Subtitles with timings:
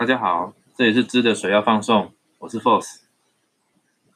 [0.00, 3.02] 大家好，这里是知的水要放送，我是 Force。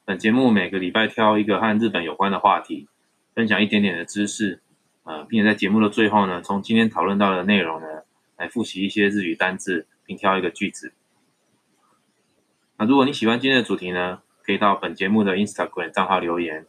[0.06, 2.88] 本节目每个礼拜挑一个和日本有关的话题，
[3.34, 4.62] 分享一点点的知识，
[5.02, 7.86] 呃，并且在节目的最后呢，从今天讨论到的内容呢，
[8.38, 10.94] 来复习一些日语单字，并挑一个句子。
[12.78, 16.64] 那如果你喜欢今天的主题呢，可以到本节目的 Instagram 账号留言。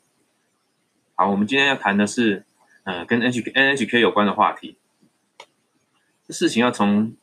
[1.15, 2.43] 好，我们今天要谈的是，
[2.83, 4.75] 呃，跟 H NHK 有关的话题。
[6.27, 7.15] 这事情要从。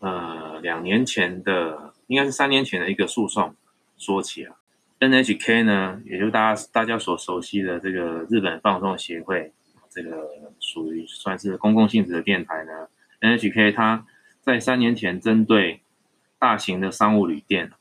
[0.00, 3.54] 呃，两年前的应该是三年前的一个诉讼
[3.98, 4.56] 说起啊。
[5.00, 9.52] NHK 呢，也就大家大家所熟悉的这个日本放送协会，
[9.90, 10.28] 这个
[10.60, 12.86] 属于算是公共性质的电台呢。
[13.20, 14.06] NHK 它
[14.40, 15.80] 在三年前针对
[16.38, 17.72] 大型的商务旅店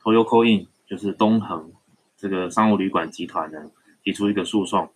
[0.00, 1.72] ，TOYO COIN 就是东恒
[2.16, 3.70] 这个商务旅馆集团呢，
[4.04, 4.90] 提出一个诉讼。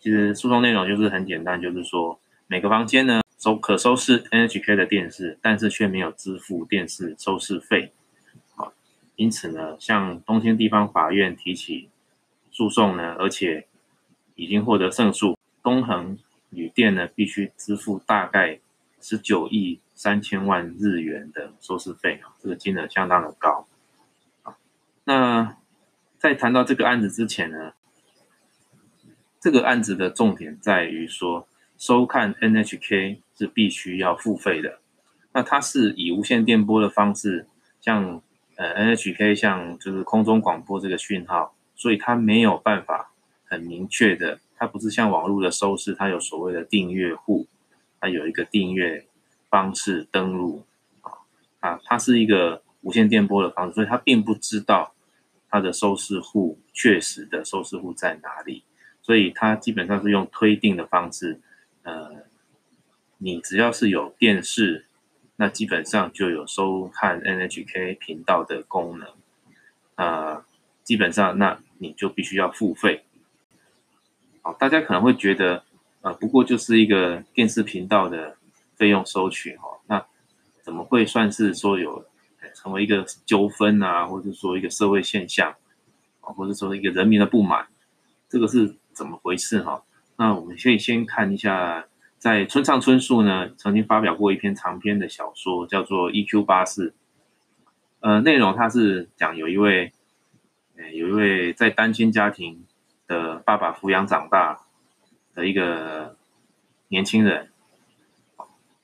[0.00, 3.23] 其实诉讼内容就是很简单，就是说每个房间呢。
[3.44, 7.92] 收可收视 NHK 的电视，但是却没有支付电视收视费，
[8.56, 8.72] 啊，
[9.16, 11.90] 因此呢，向东京地方法院提起
[12.50, 13.66] 诉讼呢，而且
[14.34, 18.60] 已经获得胜诉，东恒旅店呢必须支付大概
[19.02, 23.68] 十九亿三千万日元的收视费啊，这个金额相当的高，
[24.44, 24.56] 啊，
[25.04, 25.58] 那
[26.16, 27.74] 在谈到这个案子之前呢，
[29.38, 31.46] 这个案子的重点在于说。
[31.76, 34.78] 收看 NHK 是必须要付费的，
[35.32, 37.46] 那它是以无线电波的方式，
[37.80, 38.22] 像
[38.56, 43.10] 呃 NHK 像就是空中广播这个讯号，所以它没有办法
[43.44, 47.46] 很明确的，它不是像网络的收视，它有所谓的订阅户，
[48.00, 49.06] 它有一个订阅
[49.50, 50.64] 方式登录
[51.00, 51.10] 啊
[51.58, 54.94] 啊，它是一个无线电波的方式，所以它并不知道
[55.50, 58.62] 它的收视户确实的收视户在哪里，
[59.02, 61.40] 所以它基本上是用推定的方式。
[61.82, 62.10] 呃，
[63.24, 64.84] 你只要是有电视，
[65.36, 69.08] 那基本上就有收看 NHK 频道的功能。
[69.94, 70.44] 啊，
[70.82, 73.02] 基本上那你就必须要付费。
[74.42, 75.64] 好，大家可能会觉得，
[76.02, 78.36] 呃，不过就是一个电视频道的
[78.76, 80.04] 费用收取哈，那
[80.60, 82.04] 怎么会算是说有
[82.54, 85.50] 成为一个纠纷啊，或者说一个社会现象
[86.20, 87.66] 啊，或者说一个人民的不满，
[88.28, 89.82] 这个是怎么回事哈？
[90.16, 91.86] 那我们可以先看一下，
[92.24, 96.42] 在村上春树呢曾经发表过一篇长篇的小说，叫做《E.Q.
[96.42, 96.88] 八四》。
[98.00, 99.92] 呃，内容他是讲有一位，
[100.78, 102.64] 呃，有一位在单亲家庭
[103.06, 104.58] 的爸爸抚养长大
[105.34, 106.16] 的一个
[106.88, 107.50] 年轻人。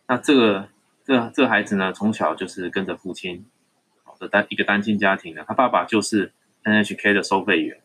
[0.07, 0.69] 那这个
[1.03, 3.47] 这这孩子呢，从小就是跟着父亲
[4.19, 6.35] 的单一个单亲家庭的，他爸爸就是
[6.65, 7.81] NHK 的收费员。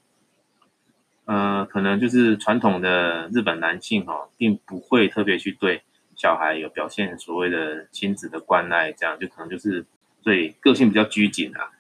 [1.26, 5.82] 呃，可能就是传统的日本男性哈，并不会特别去对
[6.16, 9.84] 小孩有表现所谓的亲子的关爱，这样就可能就是
[10.22, 11.72] 对个性比较拘谨啊，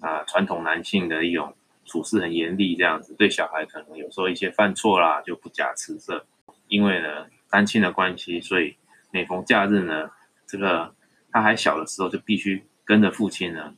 [0.00, 1.54] 啊，传统男性的一种
[1.86, 6.26] 处事很严厉，这样子对小孩可能有时候一些犯错啦就不假辞色，
[6.68, 8.76] 因为呢单亲的关系，所以
[9.10, 10.10] 每逢假日呢，
[10.46, 10.94] 这个
[11.30, 13.74] 他还小的时候就必须跟着父亲呢，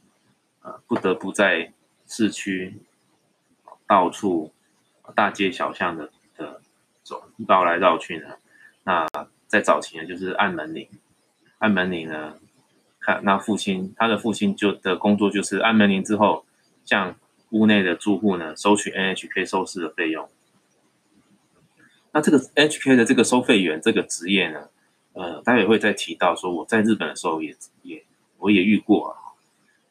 [0.63, 1.73] 呃，不得不在
[2.09, 2.75] 市区
[3.87, 4.53] 到处。
[5.13, 6.61] 大街小巷的的
[7.03, 8.37] 走绕来绕去呢，
[8.85, 9.07] 那
[9.47, 10.89] 在早期呢就是按门铃，
[11.59, 12.35] 按门铃呢，
[13.01, 16.47] 看那父亲他的父亲就的工作就是按门铃之后，
[16.85, 17.15] 向
[17.51, 20.29] 屋内的住户呢收取 NHK 收视的费用。
[22.13, 24.69] 那这个 HK 的这个收费员这个职业呢，
[25.13, 28.03] 呃，待会会再提到说我在日本的时候也也
[28.39, 29.19] 我也遇过啊。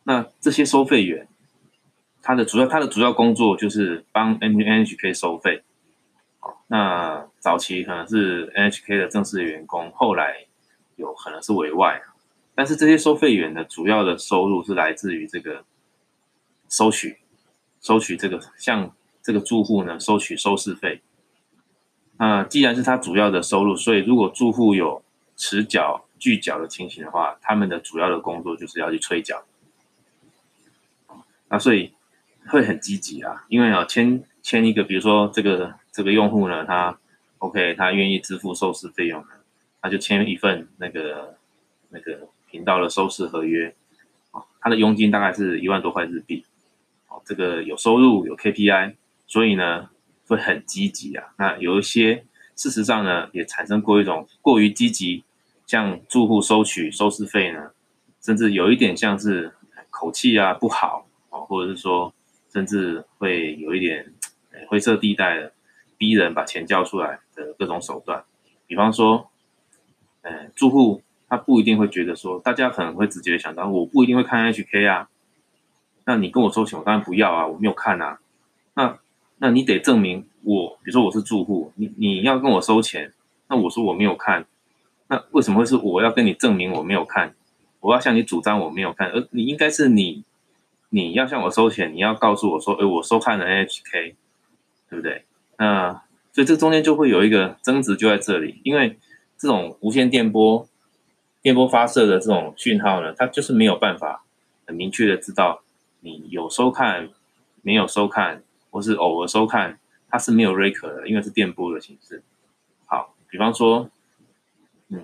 [0.03, 1.27] 那这些收费员。
[2.25, 5.61] 他的主要他的主要工作就是帮 NHK 收费，
[6.67, 10.45] 那早期可能是 NHK 的正式员工，后来
[10.95, 12.01] 有可能是委外，
[12.55, 15.65] 但是这些收费员的主要的收入是来自于这个
[16.69, 17.17] 收取
[17.81, 21.01] 收取这个向这个住户呢收取收视费。
[22.17, 25.03] 那既然是他主要的收入，所以如果住户有
[25.35, 29.43] 迟缴拒缴的情形的话，他们的主要的工作就是要去催缴。
[31.49, 31.91] 那所以。
[32.47, 36.97] 会很积极啊，因为啊签签一个，比如说这个这个用户呢，他
[37.39, 39.23] OK，他愿意支付收视费用，
[39.81, 41.37] 他就签一份那个
[41.89, 43.73] 那个频道的收视合约，
[44.31, 46.45] 啊，他的佣金大概是一万多块日币，
[47.07, 48.95] 哦，这个有收入有 KPI，
[49.25, 49.89] 所以呢
[50.27, 51.33] 会很积极啊。
[51.37, 52.25] 那有一些
[52.55, 55.23] 事实上呢也产生过一种过于积极
[55.65, 57.71] 向住户收取收视费呢，
[58.21, 59.53] 甚至有一点像是
[59.89, 62.13] 口气啊不好哦，或者是说。
[62.53, 64.13] 甚至会有一点
[64.67, 65.51] 灰色地带的，
[65.97, 68.23] 逼人把钱交出来的各种手段，
[68.67, 69.31] 比方说，
[70.21, 75.09] 呃，住户他不一定会觉得说，大家可能会直接想到，我不一定会看 HK 啊。
[76.05, 78.19] 那你跟我收钱，我当然不要啊，我没有看啊。
[78.75, 78.99] 那
[79.37, 83.11] 那你得证明我，比如说我是住户，你你要跟我收钱，
[83.47, 84.45] 那我说我没有看，
[85.07, 87.33] 那为什么会是我要跟你证明我没有看？
[87.79, 90.23] 我要向你主张我没有看，而你应该是你
[90.93, 94.13] 你要向我收钱，你要告诉我说，哎，我收看了 NHK，
[94.89, 95.25] 对不对？
[95.57, 98.99] 那所以这中间就会有一个争执就在这里，因为
[99.37, 100.67] 这种无线电波
[101.41, 104.23] 电波发射的这种讯号呢，它就是没有办法
[104.67, 105.63] 很明确的知道
[106.01, 107.09] 你有收看
[107.61, 108.43] 没有收看。
[108.73, 109.77] 或是偶尔收看，
[110.09, 112.23] 它是没有 record 的，因为是电波的形式。
[112.87, 113.87] 好，比方说，
[114.89, 114.99] 嗯，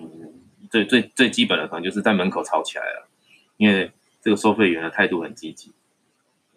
[0.68, 3.08] 最最最基本的可能就是在门口吵起来了，
[3.58, 5.70] 因为这个收费员的态度很积极。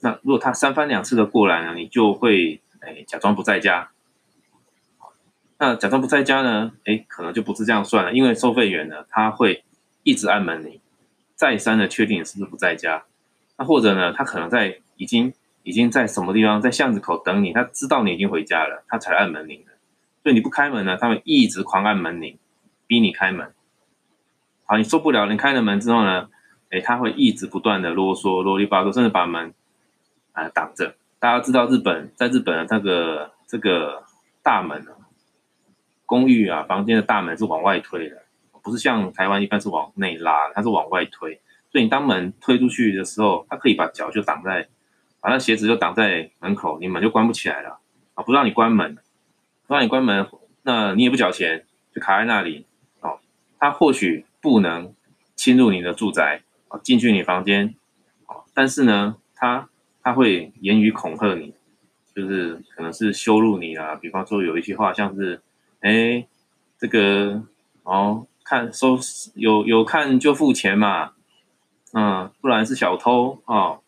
[0.03, 3.89] 那如果他三番两次的过来呢，你就会哎假装不在家。
[5.57, 9.63] 那假装不在家呢，哎，可能就不是这样算了，因为收费员呢，他会
[10.03, 10.79] 一直按门铃，
[11.33, 13.03] 再三的确定你是不是不在家。
[13.57, 15.33] 那或者呢，他可能在已经。
[15.65, 17.53] 已经在什么地方，在巷子口等你。
[17.53, 19.71] 他知道你已经回家了，他才按门铃的。
[20.21, 22.37] 所以你不开门呢，他们一直狂按门铃，
[22.85, 23.53] 逼你开门。
[24.65, 26.27] 好，你受不了，你开了门之后呢，
[26.69, 29.53] 哎，他会一直不断的啰嗦、啰里吧嗦，甚至把门
[30.33, 30.95] 啊挡着。
[31.19, 34.03] 大家知道日本，在日本的那个这个
[34.43, 34.91] 大门啊，
[36.05, 38.23] 公寓啊，房间的大门是往外推的，
[38.61, 41.41] 不是像台湾一般是往内拉，它是往外推。
[41.71, 44.67] 所以你当门推出去的时候，它可以把脚就挡在。
[45.21, 47.79] 把那鞋子就挡在门口，你门就关不起来了
[48.13, 48.21] 啊！
[48.25, 48.97] 不让你关门，
[49.65, 50.27] 不让你关门，
[50.63, 51.65] 那你也不缴钱，
[51.95, 52.65] 就卡在那里
[52.99, 53.19] 哦。
[53.57, 54.93] 他或许不能
[55.33, 57.73] 侵入你的住宅啊，进去你房间
[58.25, 59.69] 啊，但是呢，他
[60.03, 61.53] 他会言语恐吓你，
[62.13, 63.95] 就是可能是羞辱你啊。
[63.95, 65.41] 比方说有一些话，像是
[65.79, 66.27] 哎，
[66.77, 67.41] 这个
[67.83, 68.99] 哦，看收
[69.35, 71.13] 有有看就付钱嘛，
[71.93, 73.79] 嗯，不然是小偷啊。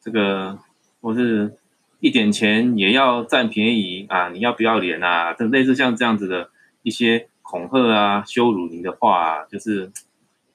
[0.00, 0.58] 这个
[1.00, 1.56] 或是
[2.00, 4.28] 一点钱也要占便宜啊！
[4.30, 5.32] 你要不要脸啊？
[5.32, 6.50] 这类似像这样子的
[6.82, 9.92] 一些恐吓啊、羞辱你的话，就是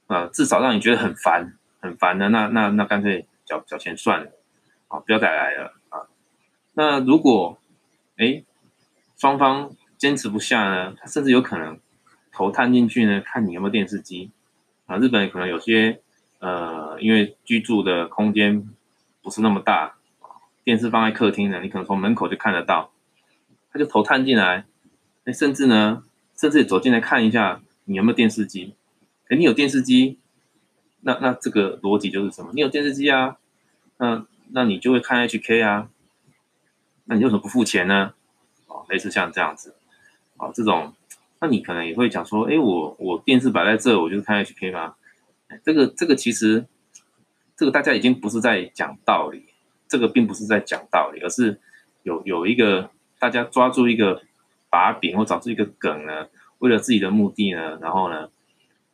[0.07, 2.28] 呃，至少让你觉得很烦、很烦的。
[2.28, 4.31] 那那那干脆缴缴钱算了，
[4.88, 6.07] 啊，不要再来了啊。
[6.74, 7.57] 那如果
[8.18, 8.44] 哎
[9.18, 11.80] 双方坚持不下呢，他甚至有可能
[12.31, 14.31] 头探进去呢，看你有没有电视机
[14.86, 14.98] 啊。
[14.98, 16.01] 日本可能有些
[16.39, 18.69] 呃，因为居住的空间。
[19.19, 19.98] 不是那么大，
[20.63, 22.94] 电视放在客厅呢，你可能从门口就看得到，
[23.69, 24.63] 他就头探进来，
[25.25, 26.01] 哎，甚至呢，
[26.33, 28.74] 甚至走进来看一下你有没有电视机，
[29.28, 30.18] 哎，你有电视机，
[31.01, 32.51] 那那这个逻辑就是什么？
[32.54, 33.36] 你有电视机啊，
[33.98, 35.89] 那那你就会看 HK 啊，
[37.05, 38.13] 那你为什么不付钱呢？
[38.67, 39.75] 哦，类似像这样子，
[40.38, 40.94] 哦，这种，
[41.39, 44.95] 那你可能也会讲说，哎，我我电视摆在这，我就是看 HK 吗？
[45.63, 46.65] 这个这个其实。
[47.59, 49.47] 这个大家已经不是在讲道理，
[49.88, 51.59] 这个并不是在讲道理，而是
[52.03, 54.21] 有有一个大家抓住一个
[54.69, 56.27] 把柄或找出一个梗呢，
[56.59, 58.29] 为了自己的目的呢，然后呢，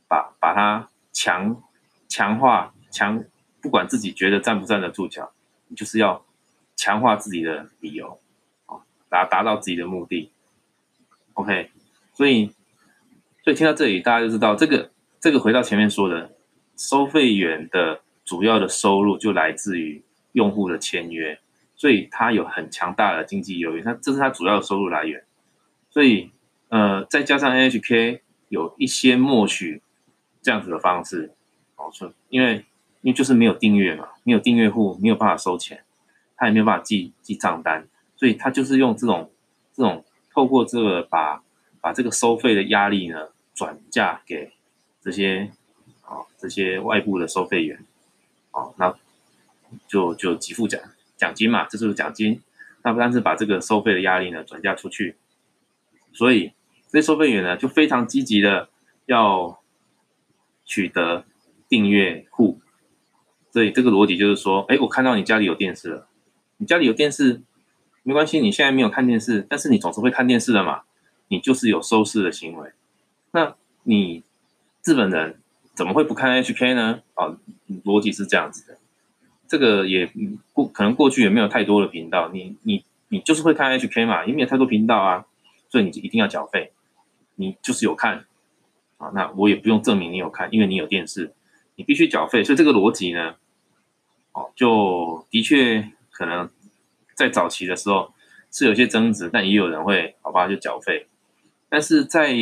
[0.08, 1.62] 把把它强
[2.08, 3.22] 强化强，
[3.62, 5.34] 不管自己觉得站不站得住脚，
[5.76, 6.26] 就是要
[6.76, 8.20] 强化自己的理由，
[8.66, 10.32] 啊，达达到自己的目的。
[11.34, 11.72] OK，
[12.14, 12.52] 所以
[13.44, 16.36] 所以听到这里，大家就知道这个这个回到前面说的
[16.76, 18.02] 收费员的。
[18.26, 20.02] 主要的收入就来自于
[20.32, 21.38] 用户的签约，
[21.76, 25.26] 所以它有很强大的经济优越，它这是它主要的收入来源。
[25.90, 26.32] 所以，
[26.70, 29.82] 呃，再加上 NHK 有一些默许
[30.42, 31.34] 这样子的方式，
[31.76, 32.66] 哦，说因为
[33.02, 35.84] 因为就是没有订阅嘛，没有订阅户没有办法收钱，
[36.36, 39.32] 他也没有办法记记账单，所以他就是用这种
[39.74, 41.44] 这种透过这个把
[41.82, 44.52] 把这个收费的压力呢转嫁给
[45.02, 45.52] 这些
[46.02, 47.80] 啊这些外部的收费员。
[48.52, 48.96] 哦，那
[49.88, 50.80] 就就给付奖
[51.18, 52.42] 奖金嘛，这就是奖金。
[52.84, 55.16] 那不但是把这个收费的压力呢转嫁出去，
[56.12, 56.54] 所以
[56.90, 58.70] 这些收费员呢就非常积极的
[59.06, 59.60] 要
[60.66, 61.26] 取得
[61.68, 62.60] 订阅户。
[63.54, 66.08] 所以这个逻辑就是说，哎，我看到你家里有电视了，
[66.58, 67.42] 你家里有电视
[68.02, 70.82] 没关系，你现在没有看电视，但是你总是会看电视的嘛，
[71.30, 72.72] 你就是有收视的行为。
[73.32, 74.24] 那你
[74.84, 75.40] 日本人。
[75.76, 77.02] 怎么会不看 HK 呢？
[77.16, 77.36] 啊，
[77.84, 78.78] 逻辑是这样子的，
[79.48, 80.08] 这个也
[80.52, 85.26] 过可能过去也没有太多的频道，你你你就是会看 HK 嘛，因为没有太多频道啊，
[85.70, 86.74] 所以你就一定要缴费，
[87.38, 88.24] 你就是有看
[89.00, 91.34] 啊，那我也不用证明你有看，因为你有电视，
[91.76, 93.34] 你必须缴费，所以这个逻辑呢，
[94.34, 96.50] 哦，就的确可能
[97.16, 98.14] 在早期的时候
[98.52, 101.08] 是有些争执，但也有人会好吧就缴费，
[101.70, 102.34] 但是在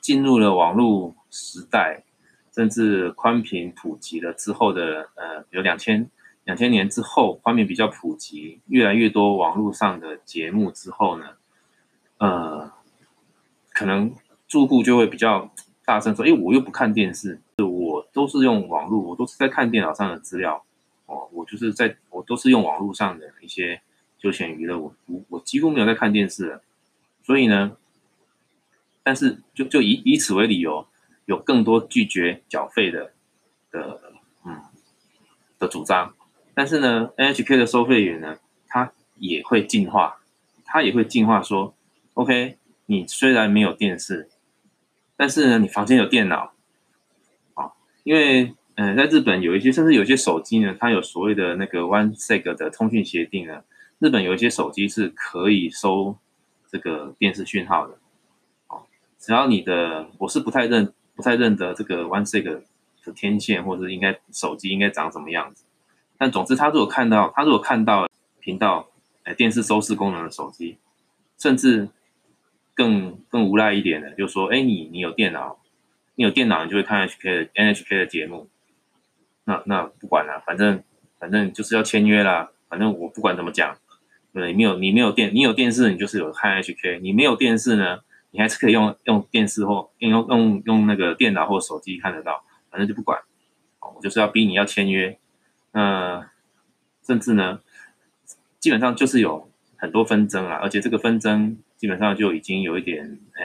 [0.00, 2.04] 进入了网络时代。
[2.52, 6.10] 甚至宽频普及了之后的，呃，有两千
[6.42, 11.26] 两千年之后，宽频比较普及，越来越多网络上的节目之后呢，
[12.18, 12.72] 呃，
[13.72, 14.12] 可能
[14.48, 15.48] 住户就会比较
[15.84, 20.64] 大声说，哎，我又不看电视，我都是用网络，我都是在看电脑上的资料，
[21.10, 23.82] 哦，我就是在我都是用网络上的一些
[24.18, 26.62] 休闲娱乐，我我我几乎没有在看电视了，
[27.22, 27.76] 所以呢。
[29.02, 30.86] 但是，就就以以此为理由，
[31.24, 33.12] 有更多拒绝缴费的
[33.70, 33.98] 的
[34.44, 34.60] 嗯
[35.58, 36.14] 的主张。
[36.54, 38.38] 但是呢，NHK 的收费员呢，
[38.68, 40.20] 他也会进化，
[40.66, 41.74] 他也会进化说
[42.12, 44.28] ，OK，你虽然没有电视，
[45.16, 46.52] 但是呢，你房间有电脑，
[47.54, 47.72] 啊，
[48.04, 53.62] 因为嗯，在日本有一些，甚至有些手机呢，它有所谓的那个 One Seg 的通讯协定呢，
[53.98, 56.16] 日本有一些手机是可以收
[56.66, 57.98] 这个电视讯号的。
[58.68, 58.86] 哦
[59.18, 62.62] 只要你的，我是不太认，不太认得这个 One Seg 的
[63.14, 65.66] 天线，或者应该手机应该长什么样子。
[66.16, 68.08] 但总之，他如果看到，他如果看到
[68.40, 68.88] 频道，
[69.24, 70.78] 哎，电视收视功能的手机，
[71.36, 71.90] 甚至
[72.72, 75.58] 更更无赖一点的，就说，哎，你你有电脑，
[76.14, 78.48] 你有电脑，你就会看 HK，NHK 的节目。
[79.50, 80.80] 那那不管了，反正
[81.18, 82.50] 反正就是要签约啦。
[82.68, 83.76] 反正我不管怎么讲，
[84.32, 87.00] 对，你没有你没有电，你有电视，你就是有看 HK。
[87.00, 87.98] 你没有电视呢？
[88.30, 93.20] 你还是可以用用电视或用用用那个电脑或手机看得到，反正就不管，
[93.80, 95.18] 我就是要逼你要签约，
[95.72, 96.30] 那
[97.04, 97.58] 甚至呢，
[98.60, 103.42] 基本上就是有很多纷争啊，而且这个纷争基本上就已经有一点，哎，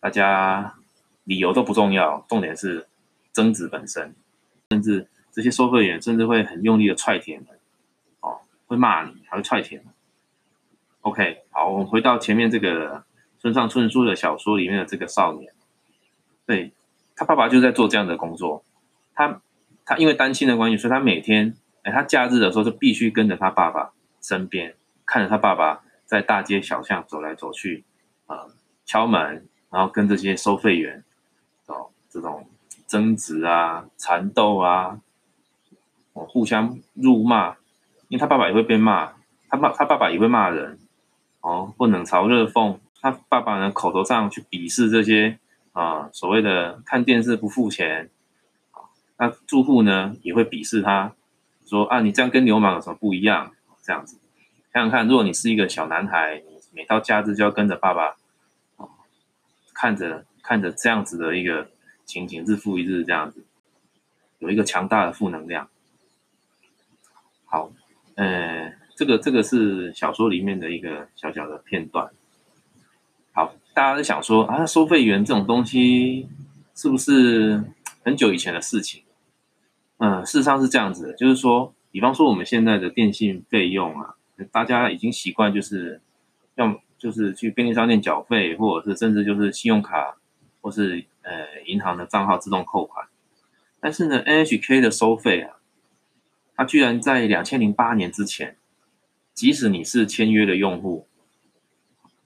[0.00, 0.76] 大家
[1.24, 2.86] 理由都不重要，重点是
[3.34, 4.14] 争执本身，
[4.72, 7.46] 甚至这些收费员甚至会很用力的踹铁门，
[8.20, 9.86] 哦，会骂你，还会踹铁门。
[11.02, 13.04] OK，好，我们回到前面这个。
[13.42, 15.52] 村上春树的小说里面的这个少年，
[16.46, 16.70] 对
[17.16, 18.62] 他爸爸就在做这样的工作。
[19.16, 19.42] 他
[19.84, 21.52] 他因为单亲的关系，所以他每天
[21.82, 27.82] 哎，他假日的时候就必须跟着他爸爸身边，看着他爸爸在大街小巷走来走去，
[28.26, 28.46] 啊，
[28.84, 31.02] 敲门，然后跟这些收费员
[31.66, 32.46] 哦这种
[32.86, 35.00] 争执啊、缠斗啊，
[36.12, 37.56] 哦互相辱骂，
[38.08, 39.12] 因为他爸爸也会被骂，
[39.48, 40.78] 他爸他爸爸也会骂人，
[41.40, 42.78] 哦，不冷嘲热讽。
[43.00, 45.38] 他爸爸呢，口头上去鄙视这些
[45.72, 48.08] 啊，所谓的看电视不付钱，
[49.16, 51.12] 那住户呢也会鄙视他，
[51.66, 53.50] 说啊，你这样跟流氓有什么不一样？
[53.82, 54.18] 这样子，
[54.72, 58.14] 想想看，如果你是一个小男孩，你每到假日就要跟着爸爸
[58.76, 58.88] 哦，
[59.74, 61.68] 看着看着这样子的一个
[62.04, 63.44] 情景，日复一日这样子，
[64.38, 65.68] 有一个强大的负能量。
[67.44, 67.70] 好，
[68.14, 72.10] 呃，这个这个是小说里面的一个小小的片段。
[73.32, 76.28] 好，大家在想说啊，收费员这种东西
[76.74, 77.64] 是不是
[78.04, 79.02] 很久以前的事情？
[79.98, 84.16] 嗯，事实上是这样子的，就是说，比方说我们现在的电信费用啊，
[84.50, 86.00] 大家已经习惯就是
[86.56, 90.16] 要就是去便利商店缴费，或者是甚至就是信用卡
[90.60, 93.08] 或是呃银行的账号自动扣款。
[93.80, 95.56] 但是呢，NHK 的收费啊，
[96.54, 98.56] 它居然在两千零八年之前，
[99.34, 101.08] 即使你是签约的用户，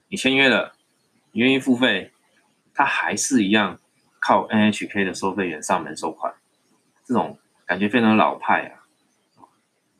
[0.09, 0.73] 你签约了。
[1.33, 2.13] 你愿意付费，
[2.73, 3.79] 他还是一样
[4.19, 6.33] 靠 NHK 的收费员上门收款，
[7.05, 8.87] 这种感觉非常老派啊。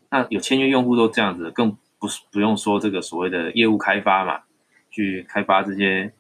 [0.10, 4.46] 那有签约用户都这样子，更不不用说这个所谓的业务开发嘛，
[4.90, 6.12] 去开发这些，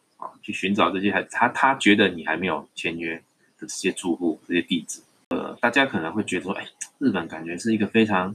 [0.47, 3.17] 去寻找这些还他他觉得你还没有签约
[3.59, 5.01] 的这些住户这些地址。
[5.29, 6.65] 呃，大家可能会觉得说，哎，
[6.99, 8.33] 日本感觉是一个非常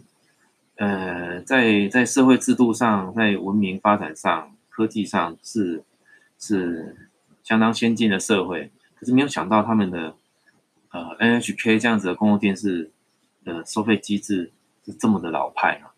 [0.76, 5.82] 呃，在在社会制度上，在文明发展上，科技上是。
[6.44, 6.96] 是
[7.44, 10.16] 相当先进的社会，可是没有想到他们的
[10.90, 12.90] 呃 NHK 这样子的公共电视
[13.44, 14.50] 的收费机制
[14.84, 15.94] 是这么的老派啊！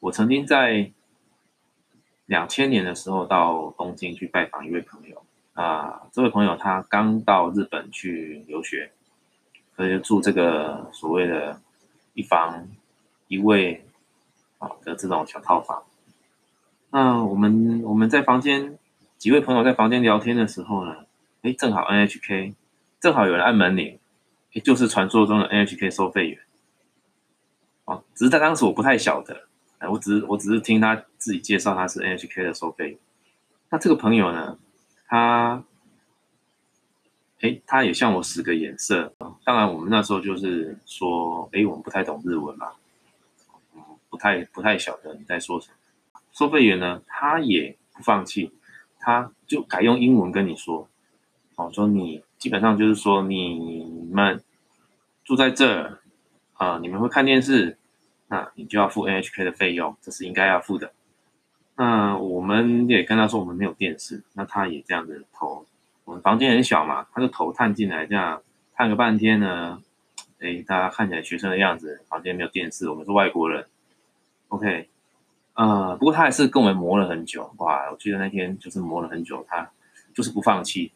[0.00, 0.90] 我曾经在
[2.24, 5.21] 两千年的时候到东京去拜访一位朋友
[5.54, 8.92] 啊，这位朋友他刚到日本去留学，
[9.76, 11.60] 所以住这个所谓的
[12.14, 12.68] 一房
[13.28, 13.84] 一卫
[14.58, 15.82] 啊的这种小套房。
[16.90, 18.78] 那我们我们在房间。
[19.18, 20.96] 几位朋友在房间聊天的时候呢，
[21.42, 22.54] 哎，正好 NHK，
[22.98, 24.00] 正好有人按门铃，
[24.50, 26.40] 也就是传说中的 NHK 收费员。
[27.84, 29.44] 啊，只是在当时我不太晓得，
[29.78, 32.98] 哎，我只是我只是听他自己介绍他是 NHK 的收费员。
[33.70, 34.58] 那这个朋友呢，
[35.12, 35.62] 他，
[37.42, 39.12] 哎，他也向我使个眼色。
[39.44, 42.72] 当然，我们那时候就是说，哎，我们不太懂日文嘛，
[44.08, 46.20] 不太不太晓得你在说什么。
[46.32, 48.54] 收费员呢，他也不放弃。
[48.98, 50.88] 他就改用英文跟你说，
[51.56, 54.42] 哦，说你基本上就是说你们
[55.24, 55.98] 住在这儿
[56.54, 57.76] 啊，你们会看电视，
[58.28, 60.94] 那你就要付 NHK 的费用，这是应该要付的。
[61.82, 65.66] 那我们也跟他说我们没有电视，那他也这样子投。
[66.04, 68.40] 我们房间很小嘛，他就头探进来，这样
[68.72, 69.82] 探个半天呢。
[70.38, 73.66] 哎，大家看起来学生的样子，房间没有电视，我们是外国人。
[74.46, 74.88] OK，
[75.54, 77.52] 呃，不过他还是跟我们磨了很久。
[77.56, 79.68] 哇，我记得那天就是磨了很久，他
[80.14, 80.92] 就是不放弃。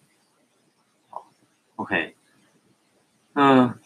[1.11, 1.27] 好
[1.75, 2.15] ，OK，
[3.33, 3.77] 那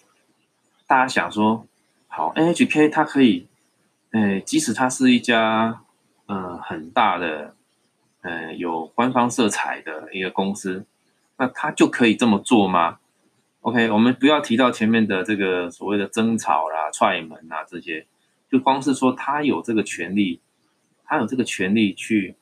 [0.87, 1.67] 大家想说，
[2.09, 3.49] 好，NHK 它可以，
[4.11, 5.81] 呃，即使它是一家
[6.31, 7.55] 呃很大的，
[8.23, 10.87] 呃有官方色彩的一个公司。
[11.37, 12.99] 那他就可以这么做吗
[13.63, 18.07] ？OK，我们不要提到前面的这个所谓的争吵啦、踹门啊这些，
[18.51, 20.41] 就光是说他有这个权利，
[21.05, 22.37] 他有这个权利去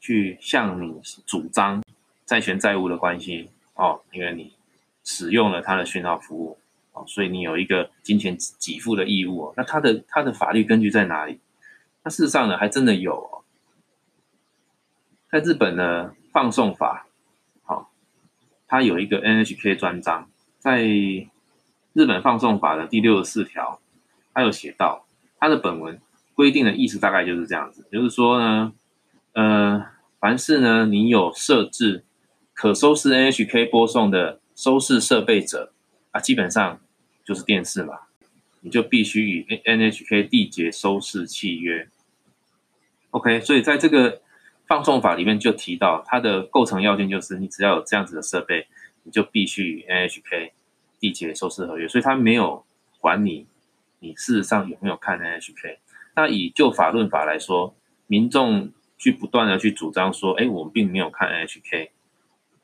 [0.00, 1.82] 去向你主张
[2.24, 4.54] 债权债务的关系哦，因为你
[5.04, 6.58] 使用了他的讯号服务
[6.92, 9.52] 哦，所以你有一个金钱给付的义务。
[9.58, 11.38] 那他的他的法律根据在哪里？
[12.06, 13.42] 那事实上呢，还真的有哦，
[15.28, 17.08] 在日本呢放送法。
[17.64, 17.90] 好
[18.68, 23.80] 它有一个 NHK 专章，在日本放送法的第六十四条，
[24.32, 25.04] 它有写到，
[25.40, 26.00] 它的本文
[26.36, 28.72] 规定的意思大概就是这样子，就是说呢，
[29.32, 29.84] 呃，
[30.20, 32.04] 凡是呢你有设置
[32.54, 35.72] 可收视 NHK 播送的收视设备者
[36.12, 36.78] 啊，基本上
[37.24, 38.02] 就是电视嘛，
[38.60, 41.88] 你就必须与 NHK 缔结收视契约。
[43.16, 44.20] OK，所以在这个。
[44.68, 48.66] 放送法里面就提到，它的构成要件就是你只要有这样子的设备，
[49.04, 50.50] 你就必须 NHK
[50.98, 51.86] 缔结收视合约。
[51.86, 52.64] 所以它没有
[52.98, 53.46] 管你，
[54.00, 55.76] 你事实上有没有看 NHK。
[56.16, 57.76] 那以就法论法来说，
[58.08, 61.90] 民众去不断的去主张说，哎，我们并没有看 NHK，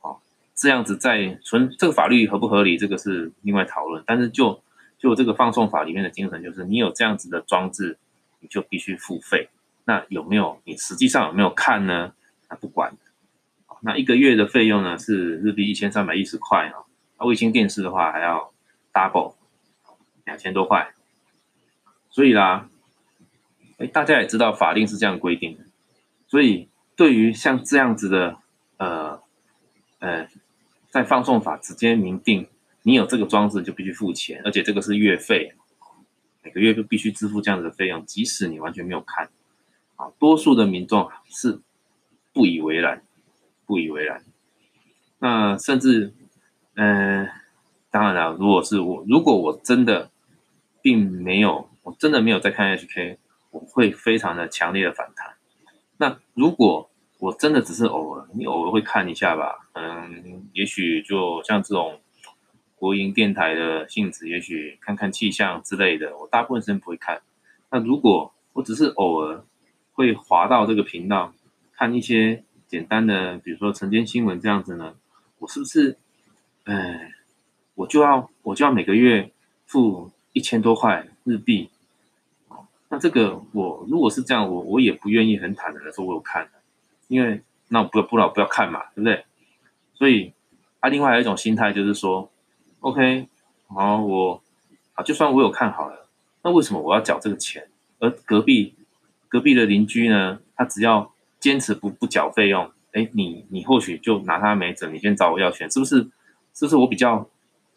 [0.00, 0.20] 好，
[0.56, 4.02] 这样子在存这个法律合不合理，这个是另外讨论。
[4.04, 4.60] 但是就
[4.98, 7.96] 就这个放送法里面的精神，就是你有这样子的装置，
[8.40, 9.48] 你就必须付费。
[9.84, 12.12] 那有没有你实际上有没有看呢？
[12.48, 12.96] 那不管
[13.82, 16.84] 那一个月的费用呢是日币一千三百一十块啊。
[17.24, 18.52] 卫星电视的话还要
[18.92, 19.34] double
[20.24, 20.92] 两千多块。
[22.10, 22.68] 所以啦，
[23.78, 25.64] 哎，大家也知道法令是这样规定的。
[26.28, 28.36] 所以对于像这样子的，
[28.76, 29.20] 呃
[30.00, 30.28] 呃，
[30.90, 32.48] 在放送法直接明定，
[32.82, 35.54] 你有这个装置就必须付钱，而且这个是月费，
[36.42, 39.30] 每个月都必须支付这样子的费用，即使你完全没有看。
[40.18, 41.60] 多数的民众是
[42.32, 43.02] 不以为然，
[43.66, 44.24] 不以为然。
[45.18, 46.12] 那甚至，
[46.74, 47.28] 嗯，
[47.90, 50.10] 当然了，如果是我，如果我真的
[50.80, 53.18] 并没有，我真的没有在看 HK，
[53.50, 55.34] 我会非常的强烈的反弹。
[55.98, 62.00] 那如果我真的只是偶尔，你偶尔会看一下吧，嗯，也许就像这种
[62.74, 67.22] 国营电台的性质，也许看看气象之类的，我大部分时间不会看。
[67.70, 69.44] 那如果我只是偶尔，
[69.92, 71.32] 会滑到这个频道
[71.74, 74.94] 看一些简单的，比如说晨间新闻这样子呢，
[75.38, 75.98] 我是不是，
[76.64, 77.12] 哎，
[77.74, 79.30] 我就要我就要每个月
[79.66, 81.68] 付一千多块日币，
[82.88, 86.48] 那这个我如果是这样，我我也不愿意很坦然的说我有看，
[87.08, 89.24] 因为那我不不老不要看嘛，对不对？
[89.94, 90.32] 所以
[90.80, 92.30] 啊，另外还有一种心态就是说
[92.80, 93.28] ，OK，
[93.68, 94.42] 好，我
[94.94, 96.08] 啊就算我有看好了，
[96.42, 97.68] 那为什么我要缴这个钱？
[97.98, 98.74] 而隔壁？
[99.32, 105.96] 隔壁的邻居呢，他只要坚持不不缴费用，哎，你你或许就拿他没辙，你先找我要钱，是不是？
[106.52, 107.26] 是不是我比较，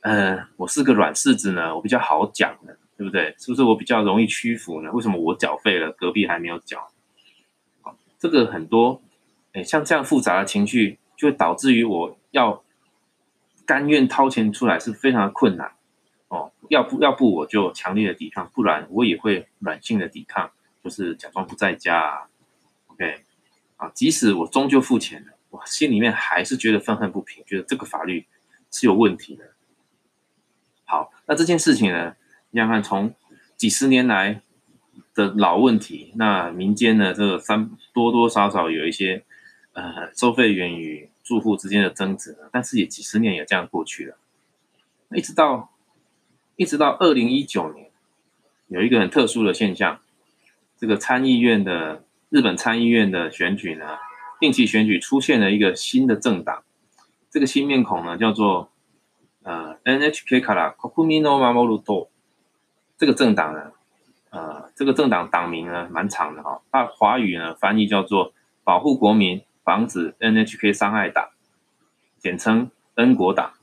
[0.01, 3.33] 呃，我是个软柿子呢，我比较好讲的，对不对？
[3.37, 4.91] 是不是我比较容易屈服呢？
[4.91, 6.89] 为什么我缴费了，隔壁还没有缴？
[8.19, 9.01] 这个很多，
[9.53, 12.61] 哎，像这样复杂的情绪，就会导致于我要
[13.65, 15.71] 甘愿掏钱出来是非常困难
[16.27, 16.51] 哦。
[16.67, 20.51] 要不要不我就强烈的抵抗，不然我也会软性的抵抗。
[20.85, 22.29] 就是假装不在家啊
[22.89, 23.23] ，OK，
[23.77, 28.27] 啊，即使我终究付钱了，我心里面还是觉得愤恨不平，觉得这个法律
[28.69, 29.55] 是有问题的。
[30.83, 32.15] 好，那这件事情呢，
[32.51, 33.15] 你想看从
[33.57, 34.43] 几十年来
[35.15, 39.23] 的老问题，那民间呢，这个三多多少少有一些
[39.73, 44.19] 呃收费员与住户之间的争执，但是也几十年也这样过去了，
[45.15, 45.73] 一直到
[46.55, 47.89] 一直到二零一九年，
[48.67, 49.99] 有一个很特殊的现象。
[50.77, 53.85] 这个参议院的日本参议院的选举呢，
[54.39, 56.63] 定期选举出现了一个新的政党，
[57.29, 58.69] 这个新面孔呢叫做
[59.43, 62.07] 呃 NHK 卡拉 Kokumino Mamoru
[62.97, 63.71] 这个政党呢，
[64.31, 68.33] 呃，这个政党党名呢蛮长的哈，它华语呢翻译叫做
[68.63, 71.29] 保护国民防止 NHK 伤害党，
[72.17, 73.53] 简称 N 国党。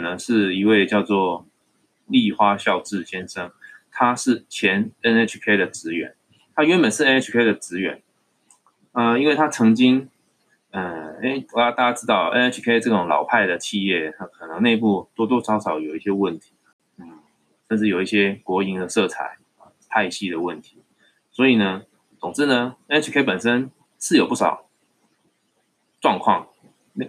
[0.00, 1.46] 人呢是一位叫做
[2.06, 3.52] 立花孝志先生，
[3.90, 6.14] 他是前 NHK 的职员，
[6.54, 8.02] 他原本是 NHK 的职员，
[8.92, 10.08] 呃，因为他曾经，
[10.70, 16.52] 呃，哎，我要大家知道 NHK 这种老派的企业，它可能内部多多少少有一些问题，
[16.96, 17.20] 嗯，
[17.68, 19.38] 甚至有一些国营的色彩
[19.88, 20.82] 派系的问题，
[21.30, 21.82] 所以呢，
[22.18, 24.66] 总之呢，NHK 本身是有不少
[26.00, 26.46] 状况。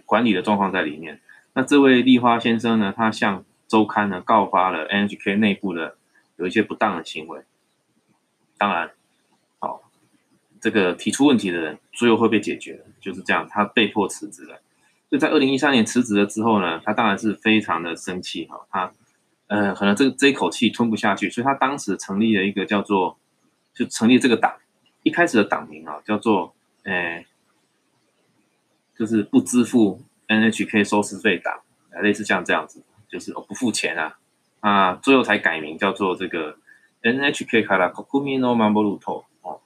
[0.05, 1.19] 管理的状况在里面。
[1.53, 2.93] 那这位立花先生呢？
[2.95, 5.97] 他向周刊呢告发了 NHK 内部的
[6.37, 7.41] 有一些不当的行为。
[8.57, 8.91] 当然，
[9.59, 9.81] 好，
[10.61, 13.47] 这个提出问题的人最后会被解决，就是这样。
[13.49, 14.61] 他被迫辞职了。
[15.09, 18.65] 就在二零一三年辞职了之后呢，他当然是非常的生气哈。
[18.69, 18.93] 他
[19.47, 23.17] 呃，可能这这一口气吞不下去，所以他当时成立了一个叫做，
[23.73, 24.55] 就成立这个党。
[25.03, 27.25] 一开始的党名啊，叫做诶。
[28.93, 29.99] 就是不支付
[30.31, 31.59] NHK 收视费党，
[32.01, 34.17] 类似像这样子，就是我不付钱啊，
[34.61, 36.57] 啊，最后才改名叫做这个
[37.01, 39.59] NHK 卡拉 Kokumino Maburuto 哦，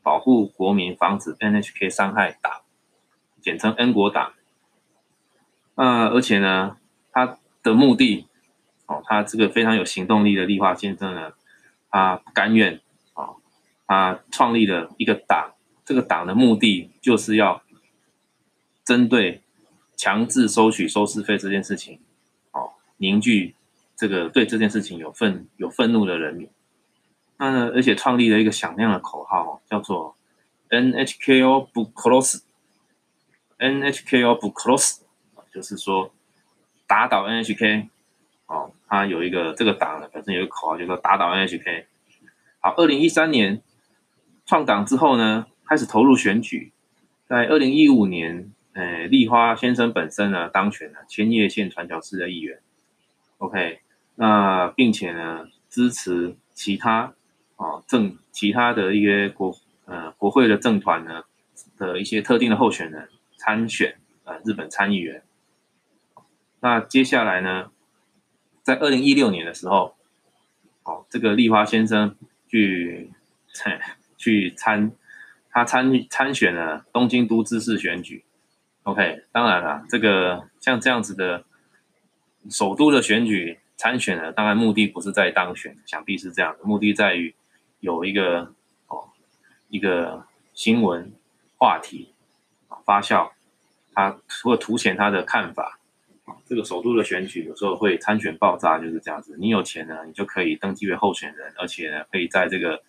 [0.00, 2.62] 保护国民，防止 NHK 伤害党，
[3.40, 4.32] 简称 N 国党。
[5.74, 6.76] 那而且呢，
[7.10, 8.28] 他的目的
[8.86, 11.32] 哦，他这个非常有行动力的立花先生呢，
[11.90, 12.80] 他不甘愿
[13.14, 13.30] 啊，
[13.88, 15.54] 他创立了一个党，
[15.84, 17.60] 这个党的目的就是要。
[18.84, 19.41] 针对
[20.02, 22.00] 强制收取收视费这件事情，
[22.50, 23.54] 哦，凝聚
[23.94, 26.50] 这个对这件事情有愤有愤怒的人民，
[27.36, 30.16] 那呢，而且创立了一个响亮的口号，叫做
[30.70, 32.40] NHKO 不 close，NHKO
[34.40, 35.02] 不 close，
[35.54, 36.12] 就是说
[36.88, 37.86] 打倒 NHK，
[38.46, 41.84] 哦，它有一个这个党呢本身有个口号，叫做打倒 NHK。
[42.58, 43.62] 好，二零一三年
[44.46, 46.72] 创党之后呢，开始投入选举，
[47.28, 48.50] 在二零一五年。
[48.74, 52.58] 诶，立花先生本身呢，当选了千叶县传教士的议员
[53.36, 53.80] ，OK，
[54.14, 57.14] 那并且呢，支持其他
[57.56, 59.54] 啊政其他的一些国
[59.84, 61.24] 呃国会的政团呢
[61.76, 65.22] 的一些特定的候选人参选呃日本参议员。
[66.60, 67.70] 那接下来呢，
[68.62, 69.96] 在二零一六年的时候，
[70.84, 72.16] 哦，这个立花先生
[72.48, 73.10] 去
[74.16, 74.92] 去参
[75.50, 78.24] 他参参选了东京都知事选举。
[78.84, 81.44] OK，当然了，这个像这样子的
[82.50, 87.32] 首都的选举参选呢，当然目的不是在当选，想必是这样的，目的在于
[87.78, 88.52] 有一个
[88.88, 89.04] 哦
[89.68, 91.12] 一个新闻
[91.58, 92.12] 话题
[92.84, 93.30] 发酵，
[93.94, 95.78] 他或凸显他的看法
[96.44, 99.36] 这个首都的选举有时候会参选爆炸，就是这样子。
[99.38, 102.82] 你有钱呢，你就可以登记为候选人，而且呢，可以在这个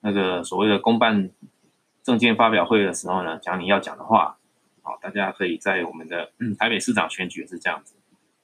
[0.00, 1.28] 那个所谓的公办
[2.02, 4.38] 证件发表会的时候呢，讲你要讲的话。
[4.86, 7.96] 好，大家可以在我们的台北市长选举是这样子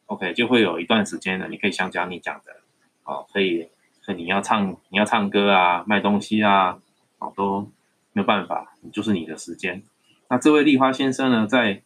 [0.06, 2.56] ，OK，就会有一段时间呢，你可以想讲你讲的，
[3.04, 3.68] 哦，可以，
[4.04, 6.80] 可你要唱，你要唱歌啊，卖东西啊，
[7.20, 7.70] 哦，都
[8.12, 9.84] 没有办法，就是你的时间。
[10.28, 11.80] 那这位立花先生呢，在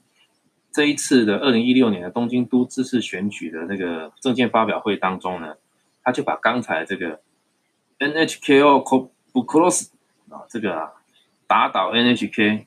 [0.72, 5.56] 这一次的二零一六年的东京都知事选举的那个证件发表会当中呢，
[6.02, 7.20] 他就把刚才这个
[7.98, 9.90] NHKO 不 close
[10.30, 10.92] 啊，这个啊
[11.46, 12.64] 打倒 NHK。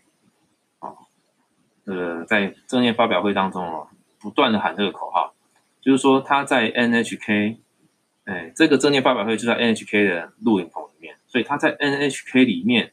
[1.89, 3.87] 呃，在政见发表会当中哦，
[4.19, 5.33] 不断的喊这个口号，
[5.81, 7.57] 就是说他在 NHK，
[8.25, 12.91] 哎，这个政见发表会就在 NHK 的录影棚里面，所以他在 NHK 里面，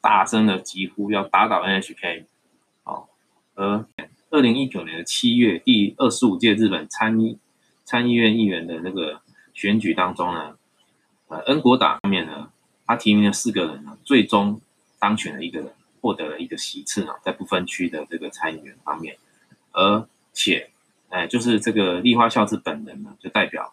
[0.00, 2.24] 大声的疾呼要打倒 NHK，
[2.84, 3.08] 哦，
[3.54, 3.84] 而
[4.30, 7.38] 二零一九年的七月第二十五届日本参议
[7.84, 9.20] 参议院议员的那个
[9.52, 10.56] 选举当中呢，
[11.26, 12.50] 呃，N 国党方面呢，
[12.86, 14.58] 他提名了四个人呢，最终
[14.98, 15.70] 当选了一个人。
[16.00, 19.16] 获得了一个席次啊，在不分区的这个参议员方面，
[19.72, 20.70] 而且，
[21.08, 23.72] 哎，就是这个立花孝志本人呢，就代表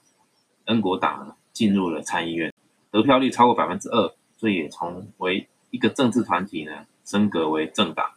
[0.66, 2.54] N 国党呢进入了参议院，
[2.92, 8.12] 得票率超过百分之二，所以也从为一个政治团体呢升格为政党。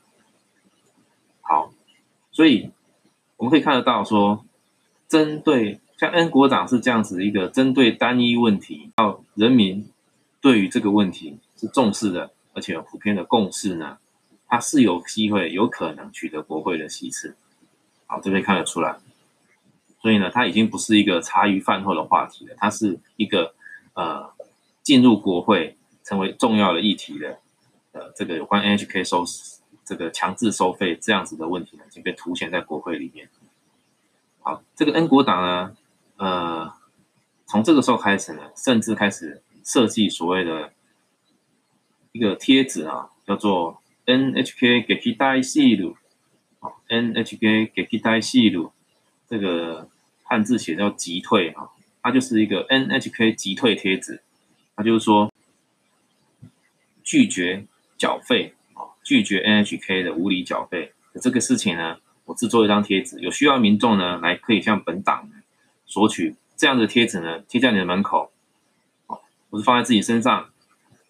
[1.41, 1.73] 好，
[2.31, 2.71] 所以
[3.37, 4.45] 我们可以看得到说，
[5.09, 9.91] 针对像 N 国党是这样子一个针对单一问题，到人民
[10.41, 12.31] 对于这个问题是重视的。
[12.59, 13.99] 而且有普遍的共识呢，
[14.49, 17.37] 他是有机会、有可能取得国会的席次。
[18.07, 18.99] 好，这边看得出来。
[20.03, 23.55] 所以呢，它已经不是一个茶余饭后的话题了，它是一个
[23.95, 24.29] 呃
[24.83, 27.39] 进入国会成为重要的议题的。
[27.93, 29.25] 呃，这个有关 NHK 收
[29.85, 33.29] 这个强制收费这样子的问题呢，已经被凸显在国会里面。
[34.41, 35.77] 好，这个 N 国党呢，
[36.17, 36.73] 呃，
[37.47, 40.73] 从这个时候开始呢，甚至开始设计所谓的。
[42.19, 45.97] 一个贴纸啊，叫做 NHK 给期待戏路，
[46.59, 48.73] 啊，NHK 给期待戏路，
[49.29, 49.89] 这个
[50.25, 51.69] 汉字写叫急退啊，
[52.03, 54.21] 它就是一个 NHK 急退贴纸，
[54.75, 55.33] 它就是说
[57.05, 57.65] 拒绝
[57.97, 60.93] 缴费啊，拒绝 NHK 的无理缴费。
[61.23, 65.31] 这个事情呢，我制作一张贴纸，有需要民众呢来可以向本党
[65.87, 68.33] 索取这样的贴纸呢，贴在你的门口，
[69.07, 70.51] 哦，或是放在自己身上。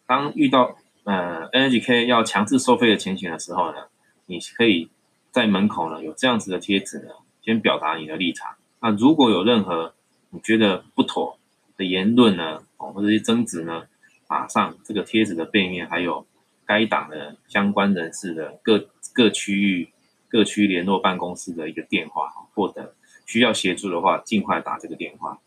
[0.06, 0.77] 当遇到
[1.08, 3.86] 呃 NHK 要强制收费的情形的时候呢，
[4.26, 4.90] 你可以
[5.30, 7.12] 在门口呢有这样子的贴纸呢。
[7.40, 8.56] 先表达你的立场。
[8.80, 9.94] 那如果有任何
[10.28, 11.38] 你觉得不妥
[11.78, 13.86] 的言论呢，哦，或者是争执呢，
[14.28, 16.26] 马上这个贴纸的背面还有
[16.66, 19.88] 该党的相关人士的各各区域
[20.28, 22.94] 各区联络办公室的一个电话，或者
[23.24, 25.38] 需要协助的话，尽快打这个电话。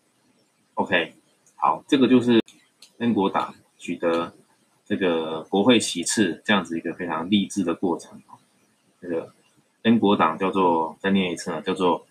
[0.73, 1.13] OK，
[1.55, 2.41] 好，这个就是
[2.97, 4.33] 英国党取得
[4.91, 8.21] 这个国会席次这样子一个非常励志的过程。
[8.99, 9.31] 这个。
[9.83, 12.05] N 国党叫做再念一次呢，叫做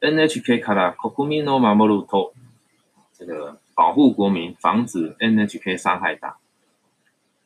[0.00, 2.32] NHK 卡拉 Kokumino Mamoru
[3.16, 6.34] 这个保护国民，防止 NHK 伤害党。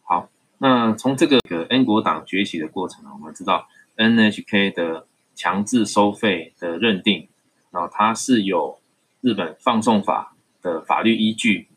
[0.05, 7.29] 好，那从这个 N 国党崛起的过程呢，我们知道 NHK 的强制收费的认定，
[7.71, 8.79] 然后它是有
[9.21, 11.69] 日本放送法的法律依据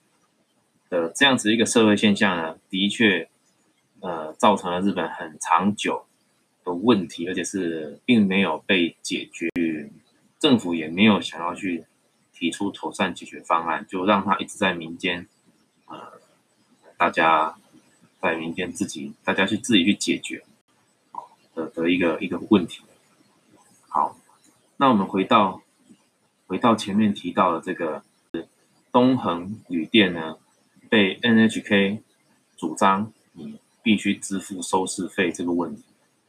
[0.92, 3.28] 的这样子一个社会现象呢，的确
[4.02, 6.06] 呃造成了日本很长久。
[6.64, 9.50] 的问题，而且是并没有被解决，
[10.38, 11.86] 政府也没有想要去
[12.32, 15.26] 提出妥善解决方案，就让他一直在民间，
[15.88, 15.98] 呃，
[16.98, 17.56] 大家
[18.22, 20.44] 在民间自己，大家去自己去解决，
[21.56, 22.84] 的的一个一个问题。
[23.90, 24.16] 好，
[24.78, 25.64] 那我们回到
[26.46, 28.04] 回到前面提到的这个
[28.92, 30.38] 东恒旅店呢，
[30.92, 32.02] 被 NHK
[32.58, 35.84] 主张你必须支付收视费这个问题。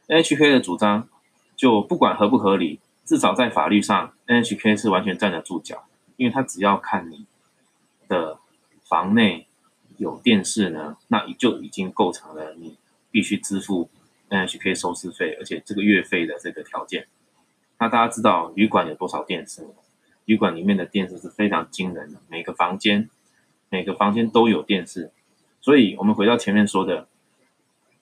[0.07, 1.09] NHK 的主张
[1.57, 5.83] 就不管合不合理，至少在法律上，NHK 是完全站得住脚，
[6.15, 7.25] 因为他只要看你
[8.07, 8.39] 的
[8.85, 9.47] 房内
[9.97, 12.77] 有电视呢，那就已经构成了你
[13.11, 13.89] 必须支付
[14.29, 17.07] NHK 收视费，而且这个月费的这个条件。
[17.79, 19.67] 那大家知道旅馆有多少电视？
[20.23, 23.09] 旅馆里面的电视是非常惊人的，每个房间
[23.73, 25.11] 每个房间都有电视，
[25.59, 27.07] 所以我们回到前面说的，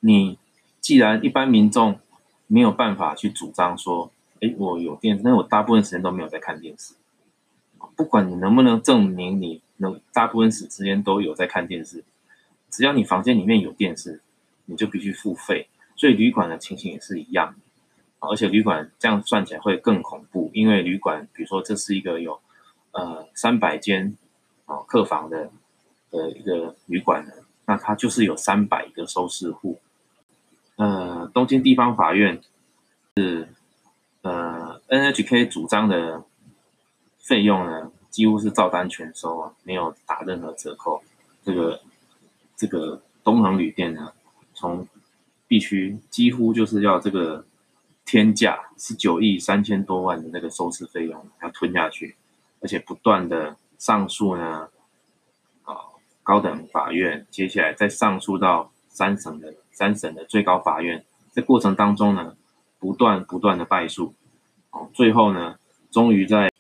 [0.02, 0.38] 你。
[0.82, 2.00] 既然一般民众
[2.48, 6.96] 没有办法去主张说，哎，我有电视，但我大部分时间都没有在看电视。
[7.96, 12.04] 不管你能不能证明你能大部分时间都有在看电视，
[12.72, 14.22] 只要你房间里面有电视，
[14.66, 15.70] 你就必须付费。
[15.96, 17.54] 所以旅馆的情形也是一样，
[18.18, 22.42] 而且旅馆这样算起来会更恐怖，因为旅馆，比如说这是一个有
[22.94, 24.18] 呃三百间
[24.66, 25.52] 啊客房的
[26.12, 27.32] 的一个旅馆呢，
[27.66, 29.80] 那它就是有三百个收视户。
[30.76, 32.42] 呃，东京地方法院
[33.16, 33.48] 是
[34.22, 36.24] 呃 NHK 主张的
[37.20, 41.02] 费用呢，几乎是照单全收啊，没有打任何折扣。
[41.44, 41.82] 这个
[42.56, 44.12] 这个东恒旅店呢，
[44.54, 44.88] 从
[45.48, 47.46] 必须几乎就是要这个
[48.06, 52.16] 天价十九亿三千多万的那个收视费用要吞下去，
[52.60, 54.70] 而且不断的上诉呢，
[56.24, 59.56] 高等法院接下来再上诉到三省的。
[59.74, 62.36] 三省的最高法院在过程当中呢，
[62.78, 64.14] 不断不断的败诉，
[64.70, 65.56] 哦，最后呢，
[65.90, 66.52] 终于在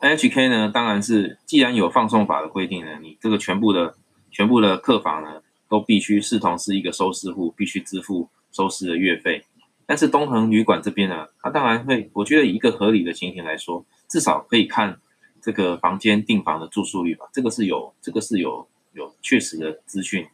[0.00, 3.96] NHK 呢，当然是既然有放送法的规定呢，你这个全部的
[4.30, 9.42] 全部的客房呢，都必须视同是一个收视户，必须支付收视的月费。
[9.86, 15.00] 但是东恒旅馆这边呢，它当然会，我觉得以一个合理的情形来说，至少可以看
[15.42, 20.26] 这个房间订房的住宿率吧，这个是有这个是有有确实的资讯。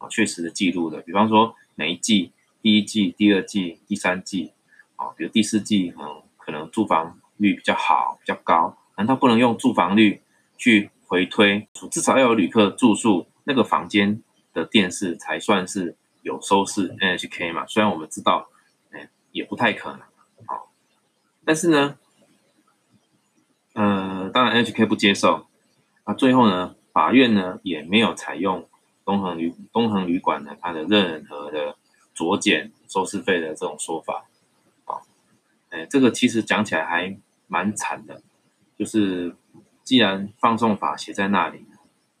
[0.00, 2.30] 啊，确实的记录的，比方说每一季，
[2.62, 4.52] 第一季、第二季、第三季，
[4.94, 10.22] 啊，比如第四季，嗯，可能住房率比较好、比较高，难道不能用住房率
[10.56, 11.66] 去回推？
[11.90, 17.66] 至少要有旅客住宿那个房间的电视才算是有收视 NHK 嘛？
[17.66, 18.48] 虽然我们知道，
[18.92, 20.00] 哎，也不太可能，
[20.46, 20.62] 啊，
[21.44, 21.98] 但是呢，
[23.78, 25.46] 呃，当然，H K 不接受，
[26.02, 28.68] 啊，最后呢，法院呢也没有采用。
[29.04, 31.76] 东恒旅东恒旅馆呢，它的任何的
[32.14, 34.26] 酌减收视费的这种说法，
[34.84, 35.00] 啊，
[35.70, 38.20] 哎，这个其实讲起来还蛮惨的，
[38.76, 39.34] 就是
[39.84, 41.64] 既然放送法写在那里，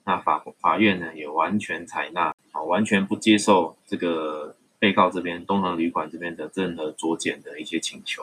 [0.04, 8.22] 那法法院呢也完全采纳，啊，完全不接受这个被告这边东恒旅馆这边的任何酌减的一些请求，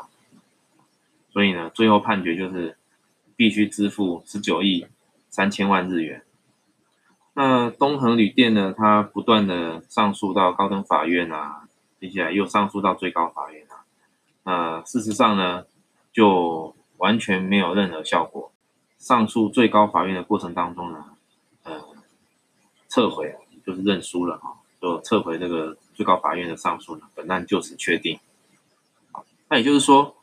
[1.31, 2.75] 所以呢，最后判决就是
[3.35, 4.85] 必须支付十九亿
[5.29, 6.23] 三千万日元。
[7.33, 8.73] 那东恒旅店呢？
[8.75, 11.67] 它不断的上诉到高等法院啊，
[11.99, 13.83] 接下来又上诉到最高法院啊。
[14.43, 15.65] 那事实上呢，
[16.13, 18.51] 就完全没有任何效果。
[18.97, 21.05] 上诉最高法院的过程当中呢，
[21.63, 21.83] 呃，
[22.87, 28.17] 撤回就是认输了啊，就撤回这个最高法院的上诉呢，本案就此确定。
[29.49, 30.15] 那也就是说，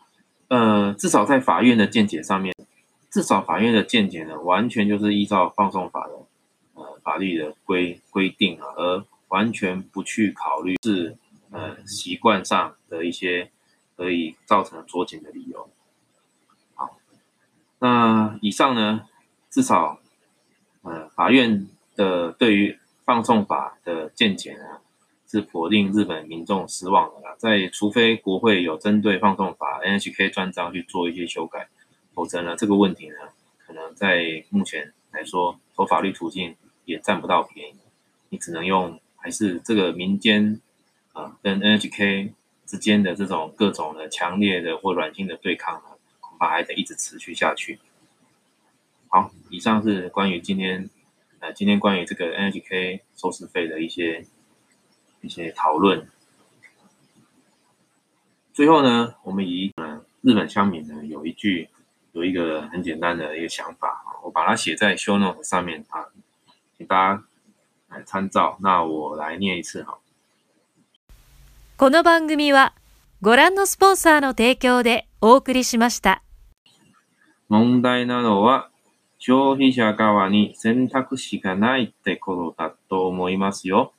[0.49, 2.52] 呃，至少在法院的见解上面，
[3.13, 6.15] 至少法院的见解呢，完全就是依照放送法的
[6.75, 11.15] 呃法律的规规定啊，而完全不去考虑是
[11.51, 13.51] 呃习惯上的一些
[13.97, 15.69] 可以造成酌情的理由。
[16.75, 16.97] 好，
[17.79, 19.03] 那以上呢，
[19.51, 20.01] 至少
[20.81, 24.65] 呃法院的对于放送法的见解呢。
[25.29, 27.35] 是否令日本民众失望的啦。
[27.39, 31.69] 在除非国会有针对放送法 NHK 专章去做一些修改，
[32.15, 33.17] 否则呢，这个问题呢，
[33.59, 37.75] 可能在目前来说，走法律途径也占不到便宜。
[38.29, 40.61] 你只能用还是这个民间
[41.13, 42.33] 啊跟 NHK
[42.67, 47.79] 之间的这种各种的强烈的或软性的对抗呢，恐怕还得一直持续下去。
[49.09, 50.89] 好，以上是关于今天
[51.41, 54.25] 呃今天关于这个 NHK 收视费的一些。
[55.25, 56.09] 一些讨论。
[58.53, 61.69] 最后呢，我们以嗯日本乡民呢有一句
[62.13, 66.09] 有一个很简单的一个想法啊，我把它写在 show note 上面啊，
[66.77, 67.25] 请大家
[67.89, 68.59] 来参照。
[68.61, 69.99] 那我来念一次哈。
[71.79, 72.75] この番組は
[73.23, 76.23] ご覧のスポンサーの提供でお送りしました。
[77.49, 78.69] 問題なのは
[79.19, 83.95] 消費者側に選択肢がないってことだと思いますよ。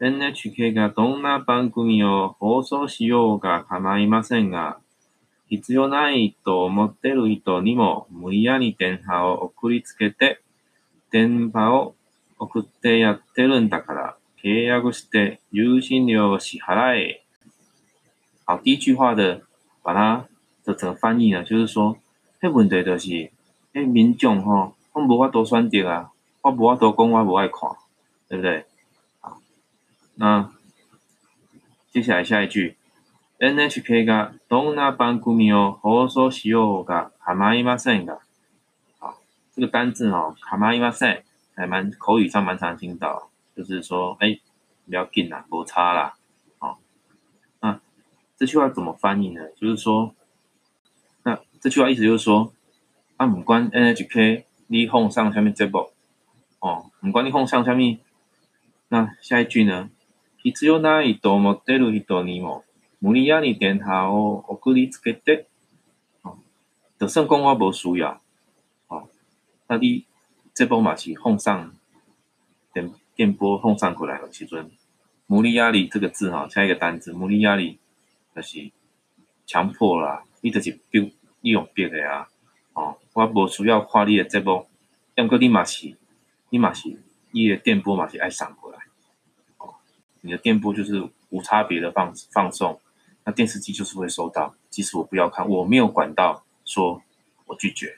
[0.00, 4.78] NHK がどんな番組を放送しようが構いませんが、
[5.50, 10.40] 必要ないと思ってる人にも無理やり電波を送りつけて、
[11.10, 11.94] 電波を
[12.38, 17.22] 送ってやってるんだから、契約して受信料を支払え。
[18.46, 19.42] 好，第一句话的
[19.82, 20.28] 把它
[20.64, 21.98] 的整个翻译呢，就是说，
[22.40, 23.30] 迄问题就是，
[23.74, 26.10] 迄民众吼，我无法多选择啊，
[26.42, 27.70] 我无法多讲，我无爱看，
[28.28, 28.64] 对不对？
[30.16, 30.50] 那
[31.90, 32.76] 接下来下一句
[33.39, 38.19] ，NHK がどんな番組を放送しようが構いませんが，
[38.99, 39.15] 好，
[39.53, 41.23] 这个单字哦，構いません，
[41.55, 44.39] 还蛮口语上蛮常听到，就是说，哎，
[44.87, 46.15] 不要紧啦，不差啦，
[46.59, 46.79] 好，
[47.61, 47.79] 那
[48.37, 49.41] 这句话怎么翻译呢？
[49.55, 50.13] 就是说，
[51.23, 52.51] 那这句话意思就是说，
[53.17, 55.91] 啊，唔管 NHK 你放上下面节目，
[56.59, 57.99] 哦，唔管你放上下面，
[58.89, 59.89] 那下一句呢？
[60.43, 62.65] 必要ないと思ってる人にも
[63.01, 65.47] 無理やり電話を送りつけて、
[66.99, 68.21] 就算讲我无需要，
[68.87, 69.07] 哦，
[69.67, 70.05] 那你
[70.53, 71.73] 这波嘛是奉上
[72.73, 74.71] 电电波奉上过来的时阵，
[75.27, 77.79] 无理压力这个字哈，下一个单字无理压力
[78.35, 78.71] 就是
[79.45, 82.29] 强迫啦，你就是逼你用逼的啊，
[82.73, 84.67] 哦，我无需要看你的这波，
[85.15, 85.95] 要过你嘛是，
[86.49, 86.97] 你嘛是，
[87.31, 88.79] 伊的电波嘛是爱上过来。
[90.21, 92.81] 你的电波就是无差别的放放送，
[93.29, 97.01] 那电视机就是会收到，即使我不要看，我没有管道说
[97.45, 97.97] 我拒绝，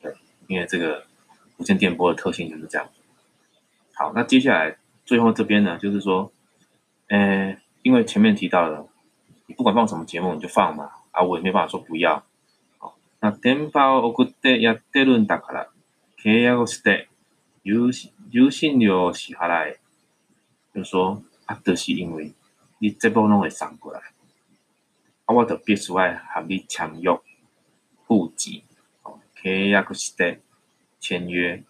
[0.00, 0.12] 对，
[0.46, 1.04] 因为这个
[1.56, 2.88] 无线电波的特性就是这样。
[3.94, 6.32] 好，那接下来最后这边呢，就是说，
[7.08, 8.86] 呃，因为前面提到了，
[9.46, 12.24] 你不管放什么节目你就放嘛，啊，我也没办法说不要。
[12.78, 15.68] 好，那電波を送ってやってるんだから、
[16.22, 17.08] 契約して
[17.62, 17.90] 有
[18.30, 19.76] 有信料支払い，
[20.74, 21.22] 就是说。
[21.46, 22.32] 啊，就是因为
[22.78, 24.00] 你这波拢会送过来，
[25.25, 27.19] 啊，我就必须爱和你签约、
[28.05, 28.63] 户籍、
[29.41, 30.37] 契约个是的
[30.99, 31.63] 签约、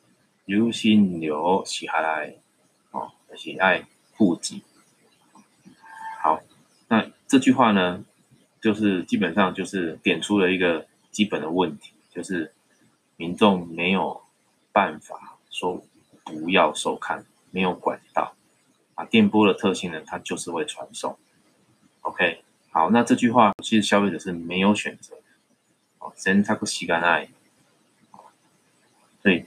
[0.46, 2.36] 有薪料是下来，
[2.92, 3.86] 哦，就是爱
[4.18, 4.64] 户籍。
[6.22, 6.42] 好，
[6.88, 8.04] 那这句话呢，
[8.62, 12.54] 就是基本上就是点出了一个基本的问题，就是
[13.16, 14.22] 民众没有
[14.72, 15.82] 办法说
[16.24, 18.36] 不要收看，没有管道。
[18.96, 21.18] 啊，电波的特性呢，它就是会传送。
[22.00, 22.45] OK，
[22.76, 25.16] 好，那这句话其实消费者是没有选择。
[26.00, 27.30] 哦，先他不洗干爱。
[29.24, 29.46] 所以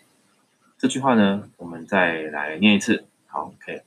[0.78, 3.04] 这句话呢，我们再来念一次。
[3.26, 3.82] 好，OK。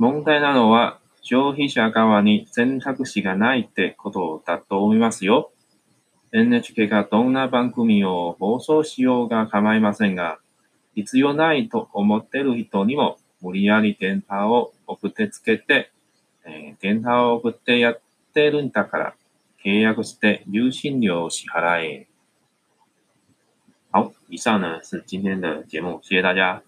[0.00, 5.52] 問題なのは消費者側に選択肢がないってことだと思いますよ。
[6.32, 10.40] NHK がどんな番組を放送しようが構いませんが、
[10.96, 15.92] 必要ないと思ってる人にも無理やり電波を送ってつけて、
[16.46, 18.00] えー、電波を送ってやっ
[18.32, 19.14] てるんだから、
[19.64, 22.06] 契約して入信料を支払え。
[23.90, 26.62] 好，以上呢是今天的节目，谢谢大家。